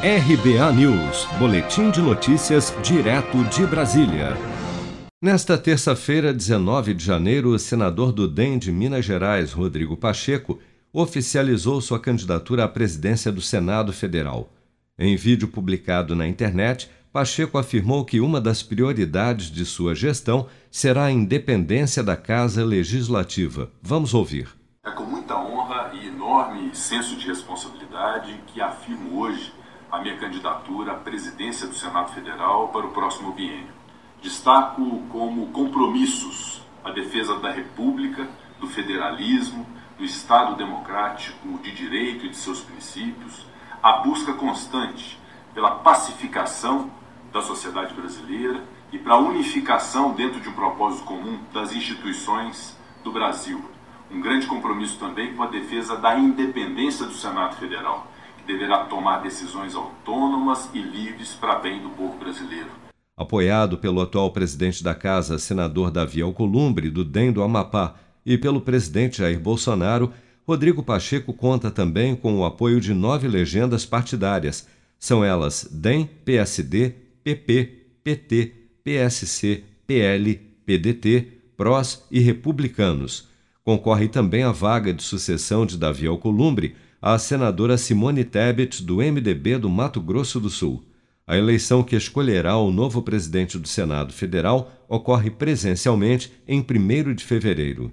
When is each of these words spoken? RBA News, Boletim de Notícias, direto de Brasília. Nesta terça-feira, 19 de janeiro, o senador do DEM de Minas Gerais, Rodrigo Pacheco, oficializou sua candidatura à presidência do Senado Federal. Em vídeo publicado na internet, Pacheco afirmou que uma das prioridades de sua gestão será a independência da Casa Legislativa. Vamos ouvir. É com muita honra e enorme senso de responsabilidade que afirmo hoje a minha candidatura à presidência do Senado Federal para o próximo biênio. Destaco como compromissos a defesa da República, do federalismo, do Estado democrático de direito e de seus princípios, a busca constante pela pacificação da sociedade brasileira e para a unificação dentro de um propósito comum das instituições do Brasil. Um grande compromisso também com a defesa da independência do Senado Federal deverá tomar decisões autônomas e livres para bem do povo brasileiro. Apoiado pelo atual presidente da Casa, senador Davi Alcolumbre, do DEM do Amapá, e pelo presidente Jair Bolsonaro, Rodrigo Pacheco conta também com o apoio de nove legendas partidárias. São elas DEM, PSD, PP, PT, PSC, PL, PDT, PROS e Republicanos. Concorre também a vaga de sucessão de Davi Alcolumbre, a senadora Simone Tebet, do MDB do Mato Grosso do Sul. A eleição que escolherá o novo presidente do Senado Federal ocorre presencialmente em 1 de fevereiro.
RBA 0.00 0.72
News, 0.74 1.26
Boletim 1.40 1.90
de 1.90 2.00
Notícias, 2.00 2.72
direto 2.84 3.42
de 3.46 3.66
Brasília. 3.66 4.28
Nesta 5.20 5.58
terça-feira, 5.58 6.32
19 6.32 6.94
de 6.94 7.04
janeiro, 7.04 7.48
o 7.48 7.58
senador 7.58 8.12
do 8.12 8.28
DEM 8.28 8.58
de 8.58 8.70
Minas 8.70 9.04
Gerais, 9.04 9.50
Rodrigo 9.50 9.96
Pacheco, 9.96 10.60
oficializou 10.92 11.80
sua 11.80 11.98
candidatura 11.98 12.62
à 12.62 12.68
presidência 12.68 13.32
do 13.32 13.40
Senado 13.40 13.92
Federal. 13.92 14.52
Em 14.96 15.16
vídeo 15.16 15.48
publicado 15.48 16.14
na 16.14 16.28
internet, 16.28 16.88
Pacheco 17.12 17.58
afirmou 17.58 18.04
que 18.04 18.20
uma 18.20 18.40
das 18.40 18.62
prioridades 18.62 19.50
de 19.50 19.64
sua 19.64 19.96
gestão 19.96 20.46
será 20.70 21.06
a 21.06 21.12
independência 21.12 22.04
da 22.04 22.14
Casa 22.14 22.64
Legislativa. 22.64 23.68
Vamos 23.82 24.14
ouvir. 24.14 24.46
É 24.86 24.92
com 24.92 25.02
muita 25.02 25.34
honra 25.36 25.90
e 25.92 26.06
enorme 26.06 26.70
senso 26.72 27.16
de 27.16 27.26
responsabilidade 27.26 28.40
que 28.46 28.60
afirmo 28.60 29.18
hoje 29.18 29.58
a 29.90 29.98
minha 30.00 30.16
candidatura 30.18 30.92
à 30.92 30.94
presidência 30.94 31.66
do 31.66 31.74
Senado 31.74 32.12
Federal 32.12 32.68
para 32.68 32.86
o 32.86 32.90
próximo 32.90 33.32
biênio. 33.32 33.72
Destaco 34.20 35.02
como 35.08 35.46
compromissos 35.48 36.62
a 36.84 36.90
defesa 36.90 37.38
da 37.38 37.50
República, 37.50 38.28
do 38.60 38.66
federalismo, 38.66 39.66
do 39.96 40.04
Estado 40.04 40.56
democrático 40.56 41.58
de 41.58 41.72
direito 41.72 42.26
e 42.26 42.28
de 42.28 42.36
seus 42.36 42.60
princípios, 42.60 43.46
a 43.82 43.92
busca 43.98 44.32
constante 44.34 45.18
pela 45.54 45.70
pacificação 45.70 46.90
da 47.32 47.40
sociedade 47.40 47.94
brasileira 47.94 48.62
e 48.92 48.98
para 48.98 49.14
a 49.14 49.18
unificação 49.18 50.12
dentro 50.12 50.40
de 50.40 50.48
um 50.48 50.52
propósito 50.52 51.04
comum 51.04 51.38
das 51.52 51.72
instituições 51.72 52.76
do 53.02 53.10
Brasil. 53.10 53.64
Um 54.10 54.20
grande 54.20 54.46
compromisso 54.46 54.98
também 54.98 55.34
com 55.34 55.42
a 55.42 55.46
defesa 55.46 55.96
da 55.96 56.18
independência 56.18 57.06
do 57.06 57.12
Senado 57.12 57.56
Federal 57.56 58.06
deverá 58.48 58.84
tomar 58.84 59.18
decisões 59.18 59.74
autônomas 59.74 60.70
e 60.72 60.80
livres 60.80 61.34
para 61.34 61.56
bem 61.56 61.82
do 61.82 61.90
povo 61.90 62.16
brasileiro. 62.16 62.70
Apoiado 63.14 63.76
pelo 63.76 64.00
atual 64.00 64.32
presidente 64.32 64.82
da 64.82 64.94
Casa, 64.94 65.38
senador 65.38 65.90
Davi 65.90 66.22
Alcolumbre, 66.22 66.88
do 66.88 67.04
DEM 67.04 67.30
do 67.30 67.42
Amapá, 67.42 67.96
e 68.24 68.38
pelo 68.38 68.62
presidente 68.62 69.18
Jair 69.18 69.38
Bolsonaro, 69.38 70.10
Rodrigo 70.46 70.82
Pacheco 70.82 71.34
conta 71.34 71.70
também 71.70 72.16
com 72.16 72.38
o 72.38 72.44
apoio 72.44 72.80
de 72.80 72.94
nove 72.94 73.28
legendas 73.28 73.84
partidárias. 73.84 74.66
São 74.98 75.22
elas 75.22 75.68
DEM, 75.70 76.08
PSD, 76.24 76.94
PP, 77.22 77.86
PT, 78.02 78.54
PSC, 78.82 79.62
PL, 79.86 80.36
PDT, 80.64 81.28
PROS 81.54 82.06
e 82.10 82.18
Republicanos. 82.20 83.28
Concorre 83.62 84.08
também 84.08 84.42
a 84.42 84.52
vaga 84.52 84.94
de 84.94 85.02
sucessão 85.02 85.66
de 85.66 85.76
Davi 85.76 86.06
Alcolumbre, 86.06 86.74
a 87.00 87.18
senadora 87.18 87.78
Simone 87.78 88.24
Tebet, 88.24 88.82
do 88.82 88.96
MDB 88.96 89.58
do 89.58 89.70
Mato 89.70 90.00
Grosso 90.00 90.40
do 90.40 90.50
Sul. 90.50 90.84
A 91.26 91.36
eleição 91.36 91.82
que 91.82 91.94
escolherá 91.94 92.56
o 92.56 92.72
novo 92.72 93.02
presidente 93.02 93.58
do 93.58 93.68
Senado 93.68 94.12
Federal 94.12 94.72
ocorre 94.88 95.30
presencialmente 95.30 96.32
em 96.46 96.60
1 96.60 97.14
de 97.14 97.24
fevereiro. 97.24 97.92